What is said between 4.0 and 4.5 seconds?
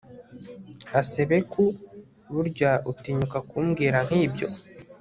nkibyo